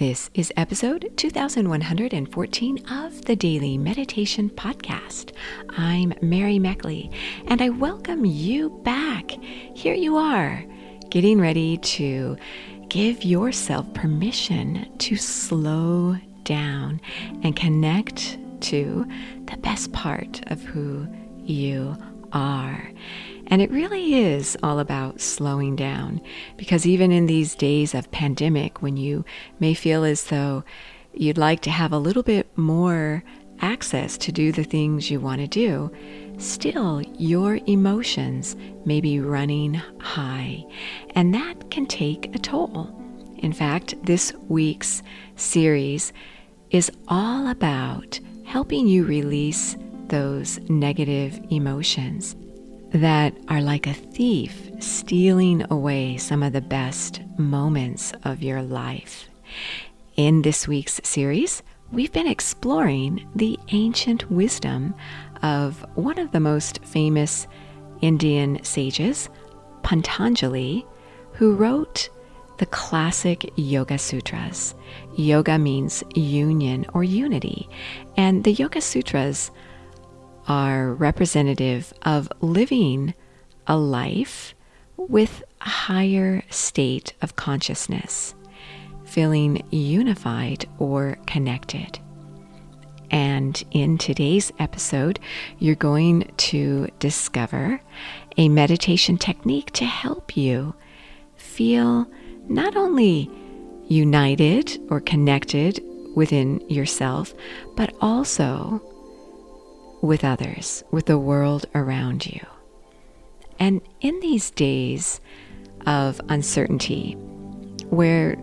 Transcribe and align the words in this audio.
This 0.00 0.30
is 0.32 0.50
episode 0.56 1.12
2114 1.18 2.86
of 2.90 3.22
the 3.26 3.36
Daily 3.36 3.76
Meditation 3.76 4.48
Podcast. 4.48 5.32
I'm 5.76 6.14
Mary 6.22 6.58
Meckley, 6.58 7.14
and 7.48 7.60
I 7.60 7.68
welcome 7.68 8.24
you 8.24 8.70
back. 8.82 9.32
Here 9.32 9.92
you 9.92 10.16
are, 10.16 10.64
getting 11.10 11.38
ready 11.38 11.76
to 11.76 12.38
give 12.88 13.24
yourself 13.24 13.92
permission 13.92 14.88
to 15.00 15.16
slow 15.16 16.16
down 16.44 17.02
and 17.42 17.54
connect 17.54 18.38
to 18.62 19.06
the 19.52 19.58
best 19.58 19.92
part 19.92 20.40
of 20.50 20.62
who 20.62 21.06
you 21.44 21.94
are. 22.32 22.90
And 23.50 23.60
it 23.60 23.70
really 23.72 24.14
is 24.14 24.56
all 24.62 24.78
about 24.78 25.20
slowing 25.20 25.74
down 25.74 26.20
because 26.56 26.86
even 26.86 27.10
in 27.10 27.26
these 27.26 27.56
days 27.56 27.96
of 27.96 28.10
pandemic, 28.12 28.80
when 28.80 28.96
you 28.96 29.24
may 29.58 29.74
feel 29.74 30.04
as 30.04 30.24
though 30.24 30.62
you'd 31.12 31.36
like 31.36 31.60
to 31.62 31.70
have 31.70 31.92
a 31.92 31.98
little 31.98 32.22
bit 32.22 32.46
more 32.56 33.24
access 33.60 34.16
to 34.18 34.30
do 34.30 34.52
the 34.52 34.62
things 34.62 35.10
you 35.10 35.18
want 35.18 35.40
to 35.40 35.48
do, 35.48 35.90
still 36.38 37.02
your 37.18 37.58
emotions 37.66 38.54
may 38.84 39.00
be 39.00 39.18
running 39.18 39.74
high, 39.98 40.64
and 41.16 41.34
that 41.34 41.70
can 41.72 41.86
take 41.86 42.34
a 42.34 42.38
toll. 42.38 42.96
In 43.38 43.52
fact, 43.52 43.94
this 44.04 44.32
week's 44.48 45.02
series 45.34 46.12
is 46.70 46.90
all 47.08 47.48
about 47.48 48.20
helping 48.44 48.86
you 48.86 49.04
release 49.04 49.76
those 50.08 50.58
negative 50.68 51.40
emotions 51.50 52.36
that 52.92 53.34
are 53.48 53.60
like 53.60 53.86
a 53.86 53.94
thief 53.94 54.70
stealing 54.80 55.64
away 55.70 56.16
some 56.16 56.42
of 56.42 56.52
the 56.52 56.60
best 56.60 57.20
moments 57.38 58.12
of 58.24 58.42
your 58.42 58.62
life. 58.62 59.28
In 60.16 60.42
this 60.42 60.66
week's 60.66 61.00
series, 61.04 61.62
we've 61.92 62.12
been 62.12 62.26
exploring 62.26 63.28
the 63.34 63.58
ancient 63.68 64.30
wisdom 64.30 64.94
of 65.42 65.84
one 65.94 66.18
of 66.18 66.32
the 66.32 66.40
most 66.40 66.84
famous 66.84 67.46
Indian 68.00 68.62
sages, 68.64 69.28
Patanjali, 69.82 70.84
who 71.32 71.54
wrote 71.54 72.08
the 72.58 72.66
classic 72.66 73.50
Yoga 73.56 73.98
Sutras. 73.98 74.74
Yoga 75.16 75.58
means 75.58 76.04
union 76.14 76.86
or 76.92 77.04
unity, 77.04 77.68
and 78.16 78.44
the 78.44 78.52
Yoga 78.52 78.80
Sutras 78.80 79.50
are 80.50 80.94
representative 80.94 81.94
of 82.02 82.28
living 82.40 83.14
a 83.68 83.76
life 83.76 84.52
with 84.96 85.44
a 85.60 85.68
higher 85.68 86.42
state 86.50 87.12
of 87.22 87.36
consciousness, 87.36 88.34
feeling 89.04 89.62
unified 89.70 90.66
or 90.80 91.16
connected. 91.24 92.00
And 93.12 93.62
in 93.70 93.96
today's 93.96 94.52
episode, 94.58 95.20
you're 95.60 95.76
going 95.76 96.28
to 96.38 96.88
discover 96.98 97.80
a 98.36 98.48
meditation 98.48 99.18
technique 99.18 99.70
to 99.74 99.84
help 99.84 100.36
you 100.36 100.74
feel 101.36 102.10
not 102.48 102.74
only 102.76 103.30
united 103.86 104.80
or 104.90 105.00
connected 105.00 105.80
within 106.16 106.60
yourself, 106.68 107.34
but 107.76 107.94
also 108.00 108.82
with 110.00 110.24
others, 110.24 110.82
with 110.90 111.06
the 111.06 111.18
world 111.18 111.66
around 111.74 112.26
you. 112.26 112.40
And 113.58 113.80
in 114.00 114.18
these 114.20 114.50
days 114.50 115.20
of 115.86 116.20
uncertainty, 116.28 117.12
where 117.90 118.36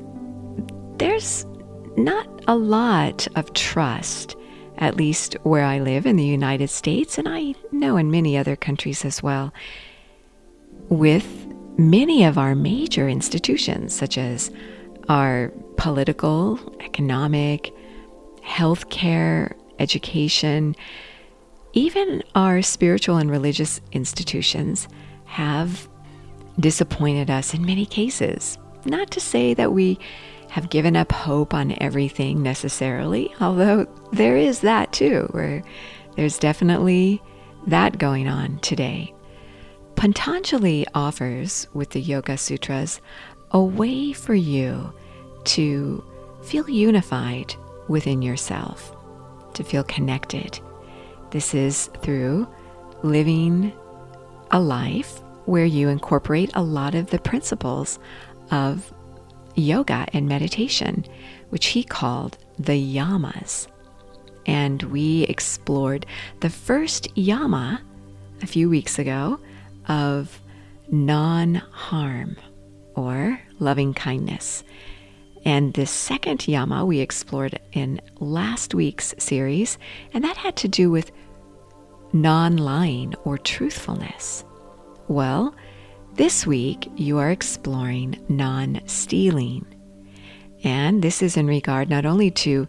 there's 0.98 1.46
not 1.98 2.28
a 2.48 2.56
lot 2.56 3.28
of 3.36 3.54
trust, 3.54 4.36
at 4.78 4.96
least 4.96 5.36
where 5.44 5.64
I 5.64 5.80
live 5.80 6.06
in 6.06 6.16
the 6.16 6.24
United 6.24 6.70
States, 6.70 7.18
and 7.18 7.28
I 7.28 7.56
know 7.72 7.98
in 7.98 8.12
many 8.12 8.38
other 8.38 8.56
countries 8.56 9.04
as 9.04 9.24
well, 9.24 9.52
with 10.90 11.48
many 11.78 12.24
of 12.24 12.38
our 12.38 12.54
major 12.54 13.10
institutions, 13.10 13.96
such 13.96 14.18
as 14.18 14.52
our 15.10 15.52
political, 15.78 16.60
economic, 16.82 17.74
healthcare, 18.44 19.54
education, 19.80 20.76
even 21.78 22.24
our 22.34 22.64
spiritual 22.64 23.18
and 23.18 23.30
religious 23.30 23.82
institutions 23.92 24.88
have 25.26 25.88
disappointed 26.60 27.30
us 27.30 27.54
in 27.54 27.64
many 27.64 27.86
cases. 27.86 28.58
Not 28.86 29.12
to 29.12 29.20
say 29.20 29.54
that 29.54 29.74
we 29.74 30.00
have 30.50 30.72
given 30.72 30.96
up 30.96 31.12
hope 31.12 31.54
on 31.54 31.78
everything 31.80 32.42
necessarily, 32.42 33.32
although 33.40 33.86
there 34.12 34.38
is 34.38 34.62
that 34.62 34.92
too, 34.92 35.28
where 35.34 35.62
there's 36.16 36.40
definitely 36.40 37.22
that 37.68 38.00
going 38.00 38.28
on 38.28 38.58
today. 38.62 39.14
Patanjali 39.96 40.88
offers 40.96 41.68
with 41.76 41.92
the 41.92 42.02
Yoga 42.02 42.38
Sutras 42.38 43.02
a 43.52 43.62
way 43.62 44.14
for 44.14 44.34
you 44.34 44.92
to 45.44 46.04
feel 46.44 46.68
unified 46.68 47.54
within 47.88 48.24
yourself, 48.24 48.96
to 49.54 49.64
feel 49.64 49.84
connected 49.84 50.60
this 51.32 51.54
is 51.54 51.88
through 52.02 52.48
living 53.04 53.74
a 54.52 54.60
life 54.60 55.22
where 55.46 55.66
you 55.66 55.90
incorporate 55.90 56.52
a 56.54 56.62
lot 56.62 56.96
of 56.96 57.10
the 57.10 57.20
principles 57.20 58.00
of 58.52 58.94
yoga 59.56 60.06
and 60.14 60.28
meditation, 60.28 61.06
which 61.50 61.68
he 61.68 61.84
called 61.84 62.38
the 62.60 62.96
yamas. 62.96 63.68
And 64.46 64.82
we 64.84 65.24
explored 65.24 66.06
the 66.40 66.50
first 66.50 67.08
yama 67.18 67.82
a 68.42 68.48
few 68.48 68.70
weeks 68.70 69.00
ago 69.00 69.40
of 69.88 70.42
non 70.90 71.56
harm 71.56 72.38
or 72.96 73.40
loving 73.60 73.94
kindness. 73.94 74.64
And 75.48 75.74
the 75.76 75.86
second 75.86 76.46
yama 76.46 76.86
we 76.86 77.00
explored 77.00 77.58
in 77.72 78.02
last 78.20 78.76
week's 78.76 79.16
series, 79.18 79.78
and 80.14 80.22
that 80.26 80.36
had 80.36 80.58
to 80.58 80.68
do 80.68 80.92
with 80.92 81.14
non 82.12 82.58
lying 82.58 83.16
or 83.24 83.38
truthfulness. 83.38 84.44
Well, 85.08 85.56
this 86.16 86.46
week 86.46 86.92
you 86.98 87.18
are 87.20 87.32
exploring 87.32 88.22
non 88.28 88.82
stealing. 88.88 89.66
And 90.66 91.02
this 91.02 91.22
is 91.22 91.38
in 91.38 91.48
regard 91.48 91.90
not 91.90 92.06
only 92.06 92.30
to 92.44 92.68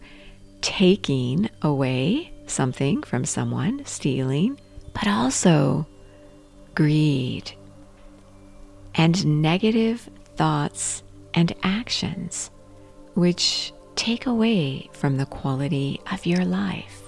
taking 0.60 1.50
away 1.62 2.32
something 2.46 3.02
from 3.02 3.24
someone, 3.24 3.84
stealing, 3.86 4.56
but 4.94 5.08
also 5.08 5.84
greed 6.76 7.50
and 8.94 9.42
negative 9.42 10.08
thoughts 10.36 11.02
and 11.34 11.52
actions 11.64 12.52
which 13.18 13.72
take 13.96 14.26
away 14.26 14.88
from 14.92 15.16
the 15.16 15.26
quality 15.26 16.00
of 16.12 16.24
your 16.24 16.44
life. 16.44 17.02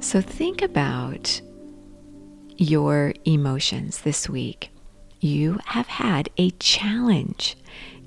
So 0.00 0.20
think 0.20 0.60
about 0.60 1.40
your 2.56 3.14
emotions 3.24 4.00
this 4.00 4.28
week. 4.28 4.70
You 5.20 5.60
have 5.66 5.86
had 5.86 6.30
a 6.36 6.50
challenge. 6.58 7.56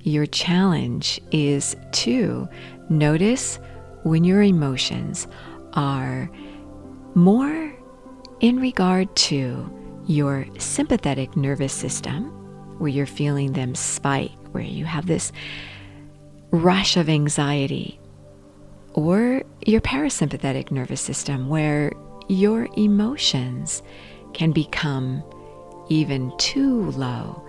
Your 0.02 0.25
challenge 0.25 1.22
is 1.31 1.78
to 1.94 2.50
notice 2.90 3.58
when 4.03 4.26
your 4.26 4.44
emotions 4.44 5.28
are 5.76 6.30
more 7.16 7.74
in 8.41 8.59
regard 8.59 9.16
to 9.16 10.03
your 10.08 10.46
sympathetic 10.58 11.38
nervous 11.38 11.72
system, 11.72 12.26
where 12.80 12.90
you're 12.90 13.06
feeling 13.06 13.53
them 13.53 13.76
spike, 13.76 14.31
where 14.52 14.62
you 14.62 14.84
have 14.84 15.06
this 15.06 15.31
rush 16.51 16.97
of 16.97 17.09
anxiety, 17.09 17.99
or 18.93 19.43
your 19.66 19.81
parasympathetic 19.81 20.72
nervous 20.72 21.01
system, 21.01 21.47
where 21.47 21.91
your 22.28 22.67
emotions 22.78 23.81
can 24.34 24.51
become 24.51 25.23
even 25.90 26.31
too 26.37 26.91
low, 26.91 27.43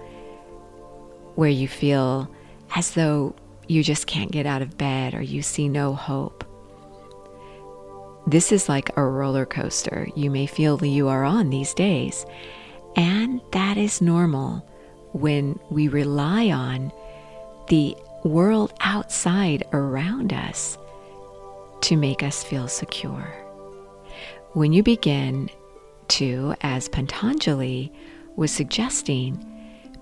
where 1.35 1.51
you 1.51 1.69
feel 1.69 2.31
as 2.75 2.93
though 2.93 3.35
you 3.69 3.83
just 3.83 4.07
can't 4.07 4.33
get 4.33 4.47
out 4.47 4.63
of 4.63 4.77
bed 4.77 5.15
or 5.15 5.23
you 5.23 5.43
see 5.43 5.69
no 5.69 5.95
hope. 5.95 6.45
This 8.27 8.53
is 8.53 8.69
like 8.69 8.97
a 8.97 9.05
roller 9.05 9.47
coaster 9.47 10.09
you 10.15 10.31
may 10.31 10.47
feel 10.47 10.77
that 10.77 10.89
you 10.89 11.09
are 11.09 11.25
on 11.25 11.51
these 11.51 11.75
days, 11.75 12.27
and 12.97 13.41
that 13.53 13.77
is 13.77 14.01
normal 14.01 14.67
when 15.13 15.59
we 15.71 15.89
rely 15.89 16.51
on 16.51 16.93
the 17.69 17.97
world 18.25 18.73
outside 18.81 19.65
around 19.73 20.33
us 20.33 20.77
to 21.83 21.97
make 21.97 22.23
us 22.23 22.45
feel 22.45 22.69
secure. 22.69 23.35
When 24.53 24.73
you 24.73 24.83
begin 24.83 25.49
to, 26.09 26.55
as 26.61 26.89
Patanjali 26.89 27.93
was 28.37 28.51
suggesting, 28.51 29.47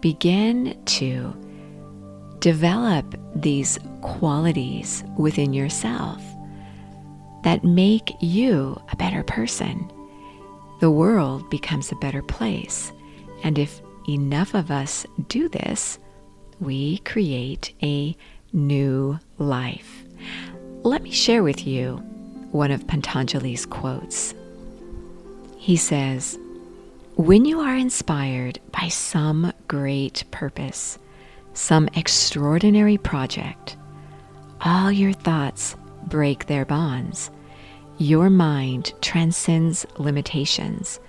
begin 0.01 0.81
to 0.87 1.35
develop 2.41 3.15
these 3.35 3.79
qualities 4.01 5.05
within 5.17 5.53
yourself 5.53 6.23
that 7.45 7.65
make 7.65 8.13
you 8.21 8.81
a 8.91 8.97
better 8.97 9.23
person, 9.23 9.91
the 10.81 10.91
world 10.91 11.49
becomes 11.51 11.91
a 11.91 11.97
better 11.97 12.23
place. 12.23 12.93
And 13.43 13.59
if 13.59 13.81
enough 14.09 14.55
of 14.55 14.71
us 14.71 15.07
do 15.29 15.49
this, 15.49 15.99
we 16.61 16.99
create 16.99 17.73
a 17.83 18.17
new 18.53 19.19
life. 19.39 20.05
Let 20.83 21.03
me 21.03 21.11
share 21.11 21.43
with 21.43 21.67
you 21.67 21.97
one 22.51 22.71
of 22.71 22.87
Patanjali's 22.87 23.67
quotes. 23.67 24.35
He 25.57 25.77
says, 25.77 26.39
When 27.17 27.45
you 27.45 27.61
are 27.61 27.77
inspired 27.77 28.59
by 28.73 28.89
some 28.89 29.53
great 29.67 30.25
purpose, 30.31 30.99
some 31.53 31.89
extraordinary 31.95 32.97
project, 32.97 33.77
all 34.61 34.91
your 34.91 35.13
thoughts 35.13 35.77
break 36.07 36.47
their 36.47 36.65
bonds. 36.65 37.31
Your 37.99 38.31
mind 38.31 38.93
transcends 39.01 39.85
limitations. 39.99 41.01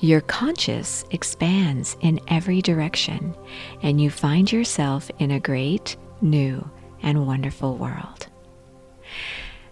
Your 0.00 0.20
conscious 0.20 1.04
expands 1.10 1.96
in 2.00 2.20
every 2.28 2.60
direction, 2.60 3.34
and 3.82 4.00
you 4.00 4.10
find 4.10 4.50
yourself 4.50 5.10
in 5.18 5.30
a 5.30 5.40
great, 5.40 5.96
new, 6.20 6.68
and 7.02 7.26
wonderful 7.26 7.76
world. 7.76 8.26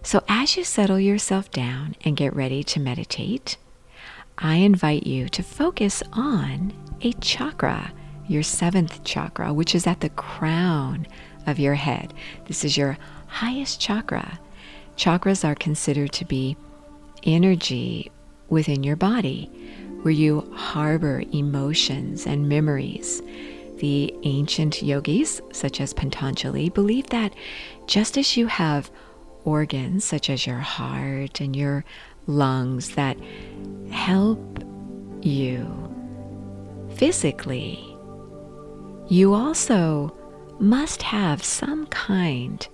So, 0.03 0.23
as 0.29 0.57
you 0.57 0.65
settle 0.65 0.99
yourself 0.99 1.51
down 1.51 1.97
and 2.05 2.17
get 2.17 2.35
ready 2.35 2.63
to 2.65 2.81
meditate, 2.81 3.57
I 4.39 4.57
invite 4.57 5.07
you 5.07 5.29
to 5.31 5.43
focus 5.43 6.03
on 6.13 6.73
a 7.03 7.13
chakra, 7.15 7.93
your 8.27 8.43
seventh 8.43 9.05
chakra, 9.05 9.53
which 9.53 9.75
is 9.75 9.87
at 9.87 10.01
the 10.01 10.11
crown 10.11 11.07
of 11.47 11.59
your 11.59 11.75
head. 11.75 12.15
This 12.47 12.65
is 12.65 12.77
your 12.77 12.97
highest 13.27 13.81
chakra. 13.81 14.39
Chakras 14.97 15.45
are 15.45 15.55
considered 15.55 16.13
to 16.13 16.25
be 16.25 16.57
energy 17.25 18.11
within 18.49 18.83
your 18.83 18.97
body 18.97 19.51
where 20.03 20.13
you 20.13 20.49
harbor 20.55 21.23
emotions 21.33 22.27
and 22.27 22.49
memories. 22.49 23.23
The 23.79 24.15
ancient 24.23 24.83
yogis, 24.83 25.41
such 25.53 25.81
as 25.81 25.93
Patanjali, 25.93 26.69
believe 26.69 27.09
that 27.09 27.35
just 27.87 28.17
as 28.17 28.37
you 28.37 28.47
have 28.47 28.91
organs 29.45 30.05
such 30.05 30.31
as 30.31 30.47
your 30.47 30.59
heart 30.59 31.41
and 31.41 31.57
your 31.57 31.85
lungs 32.27 32.95
that 32.95 33.17
help 33.91 34.63
you 35.23 35.67
physically, 36.95 37.79
you 39.09 39.35
also 39.35 40.17
must 40.61 41.03
have 41.03 41.43
some 41.43 41.87
kind 41.87 42.69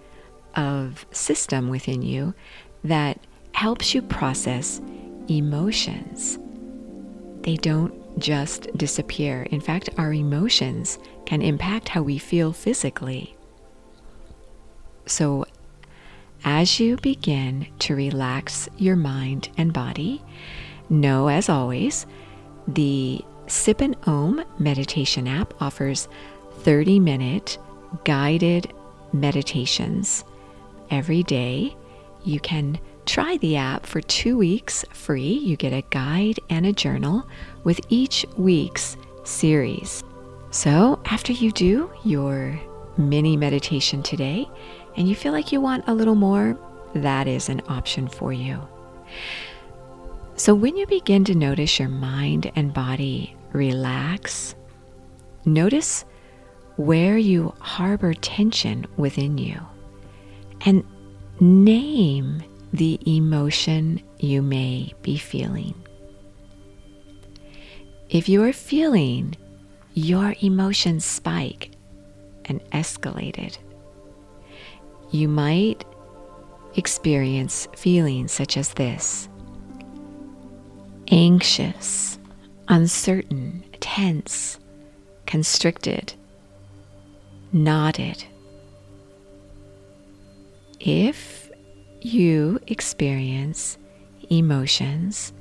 of 0.56 1.06
system 1.10 1.69
within 1.69 2.02
you 2.02 2.34
that 2.84 3.19
helps 3.52 3.94
you 3.94 4.02
process 4.02 4.81
emotions. 5.28 6.38
They 7.43 7.56
don't 7.56 8.19
just 8.19 8.69
disappear. 8.76 9.44
In 9.44 9.61
fact, 9.61 9.90
our 9.96 10.12
emotions 10.12 10.99
can 11.26 11.43
impact 11.43 11.88
how 11.88 12.02
we 12.02 12.19
feel 12.19 12.52
physically. 12.52 13.37
So, 15.06 15.46
as 16.44 16.79
you 16.79 16.96
begin 16.96 17.67
to 17.81 17.96
relax 17.96 18.69
your 18.76 18.96
mind 18.96 19.49
and 19.56 19.73
body, 19.73 20.23
know 20.88 21.29
as 21.29 21.49
always, 21.49 22.06
the 22.67 23.25
Sip 23.46 23.81
and 23.81 23.96
Om 24.05 24.44
meditation 24.58 25.26
app 25.26 25.55
offers 25.61 26.08
30 26.61 27.00
minute 27.00 27.58
guided 28.05 28.73
meditations 29.12 30.25
every 30.91 31.23
day. 31.23 31.75
You 32.25 32.41
can 32.41 32.79
try 33.08 33.38
the 33.38 33.56
app 33.56 33.87
for 33.87 34.00
two 34.02 34.37
weeks 34.37 34.84
free. 34.93 35.32
You 35.32 35.56
get 35.56 35.72
a 35.72 35.82
guide 35.90 36.38
and 36.50 36.66
a 36.66 36.72
journal 36.72 37.26
with 37.64 37.81
each 37.88 38.26
week's 38.37 38.96
series. 39.25 40.05
So, 40.50 41.00
after 41.06 41.32
you 41.32 41.50
do 41.50 41.90
your 42.05 42.60
mini 42.99 43.37
meditation 43.37 44.02
today, 44.02 44.49
and 44.96 45.08
you 45.08 45.14
feel 45.14 45.32
like 45.32 45.52
you 45.52 45.60
want 45.60 45.88
a 45.88 45.94
little 45.94 46.14
more, 46.14 46.58
that 46.94 47.26
is 47.26 47.49
an 47.49 47.62
option 47.69 48.08
for 48.08 48.32
you. 48.32 48.60
So, 50.37 50.55
when 50.55 50.76
you 50.76 50.87
begin 50.87 51.25
to 51.25 51.34
notice 51.34 51.78
your 51.78 51.88
mind 51.88 52.50
and 52.56 52.75
body 52.75 53.34
relax, 53.52 54.55
notice 55.44 56.05
where 56.76 57.16
you 57.16 57.55
harbor 57.58 58.14
tension 58.14 58.87
within 58.96 59.38
you 59.38 59.60
and 60.64 60.84
name 61.40 62.43
the 62.73 63.00
emotion 63.06 64.03
you 64.19 64.43
may 64.43 64.93
be 65.03 65.17
feeling. 65.17 65.75
If 68.11 68.29
you 68.29 68.43
are 68.44 68.53
feeling 68.53 69.37
your 69.94 70.35
emotions 70.41 71.05
spike 71.05 71.73
and 72.47 72.62
escalated, 72.70 73.59
you 75.11 75.29
might 75.29 75.85
experience 76.75 77.69
feelings 77.75 78.32
such 78.32 78.56
as 78.56 78.75
this 78.75 79.29
anxious, 81.11 82.19
uncertain, 82.69 83.65
tense, 83.81 84.59
constricted, 85.26 86.12
knotted. 87.53 88.25
If 90.81 91.38
you 92.00 92.60
experience 92.66 93.78
emotions 94.30 95.32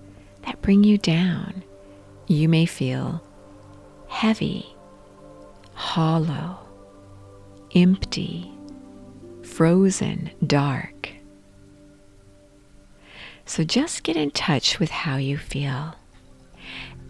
that 0.45 0.61
bring 0.61 0.83
you 0.83 0.97
down, 0.97 1.63
you 2.27 2.49
may 2.49 2.65
feel 2.65 3.21
heavy, 4.07 4.65
hollow, 5.73 6.57
empty, 7.75 8.51
frozen 9.43 10.29
dark. 10.45 11.09
So 13.45 13.63
just 13.63 14.03
get 14.03 14.17
in 14.17 14.31
touch 14.31 14.79
with 14.79 14.89
how 14.89 15.17
you 15.17 15.37
feel 15.37 15.95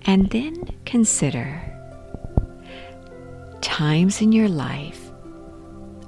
and 0.04 0.30
then 0.30 0.56
consider 0.86 1.62
times 3.62 4.22
in 4.22 4.32
your 4.32 4.48
life 4.48 5.12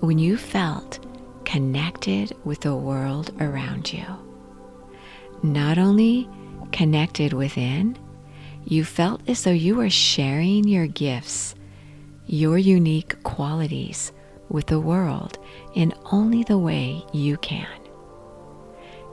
when 0.01 0.19
you 0.19 0.37
felt 0.37 1.05
connected 1.49 2.31
with 2.45 2.59
the 2.59 2.75
world 2.75 3.31
around 3.41 3.91
you. 3.91 4.05
Not 5.41 5.79
only 5.79 6.29
connected 6.71 7.33
within, 7.33 7.97
you 8.65 8.85
felt 8.85 9.27
as 9.27 9.43
though 9.43 9.49
you 9.49 9.73
were 9.73 9.89
sharing 9.89 10.67
your 10.67 10.85
gifts, 10.85 11.55
your 12.27 12.59
unique 12.59 13.23
qualities 13.23 14.11
with 14.49 14.67
the 14.67 14.79
world 14.79 15.39
in 15.73 15.91
only 16.11 16.43
the 16.43 16.59
way 16.59 17.03
you 17.13 17.35
can. 17.37 17.79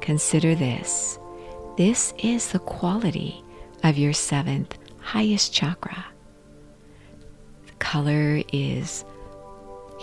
Consider 0.02 0.54
this 0.54 1.18
this 1.78 2.12
is 2.18 2.52
the 2.52 2.58
quality 2.58 3.42
of 3.82 3.96
your 3.96 4.12
seventh 4.12 4.76
highest 5.00 5.54
chakra. 5.54 6.04
The 7.66 7.72
color 7.78 8.42
is 8.52 9.06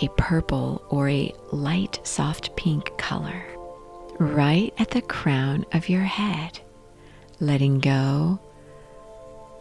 a 0.02 0.08
purple 0.18 0.84
or 0.90 1.10
a 1.10 1.34
light 1.52 2.00
soft 2.04 2.56
pink 2.56 2.98
color, 2.98 3.46
right 4.20 4.74
at 4.78 4.92
the 4.92 5.02
crown 5.02 5.66
of 5.74 5.90
your 5.90 6.02
head, 6.02 6.60
letting 7.40 7.80
go 7.80 8.40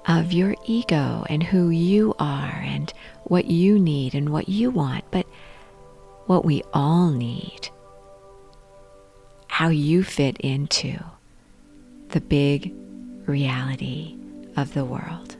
of 0.06 0.32
your 0.32 0.54
ego 0.64 1.24
and 1.28 1.42
who 1.42 1.70
you 1.70 2.14
are 2.18 2.60
and 2.64 2.92
what 3.24 3.44
you 3.46 3.78
need 3.78 4.14
and 4.14 4.30
what 4.30 4.48
you 4.48 4.70
want, 4.70 5.04
but 5.10 5.26
what 6.26 6.44
we 6.44 6.62
all 6.72 7.10
need, 7.10 7.68
how 9.48 9.68
you 9.68 10.02
fit 10.02 10.36
into 10.38 10.98
the 12.08 12.20
big 12.20 12.74
reality 13.26 14.16
of 14.56 14.74
the 14.74 14.84
world. 14.84 15.36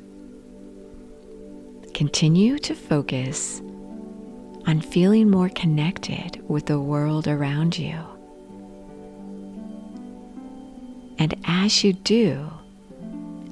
Continue 1.95 2.59
to 2.59 2.75
focus 2.75 3.61
on 4.67 4.81
feeling 4.81 5.31
more 5.31 5.49
connected 5.49 6.43
with 6.49 6.67
the 6.67 6.81
world 6.81 7.29
around 7.29 7.79
you. 7.79 7.99
And 11.19 11.35
as 11.45 11.85
you 11.85 11.93
do, 11.93 12.51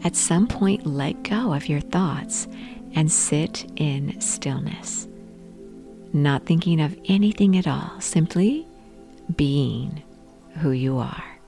at 0.04 0.16
some 0.16 0.46
point 0.46 0.86
let 0.86 1.22
go 1.22 1.52
of 1.52 1.68
your 1.68 1.80
thoughts 1.80 2.48
and 2.94 3.10
sit 3.10 3.70
in 3.76 4.20
stillness 4.20 5.06
not 6.12 6.44
thinking 6.46 6.80
of 6.80 6.98
anything 7.06 7.56
at 7.56 7.66
all, 7.66 8.00
simply 8.00 8.66
being 9.36 10.02
who 10.58 10.70
you 10.70 10.98
are. 10.98 11.38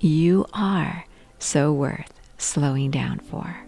You 0.00 0.46
are 0.52 1.04
so 1.38 1.72
worth 1.72 2.12
slowing 2.38 2.90
down 2.90 3.18
for. 3.18 3.67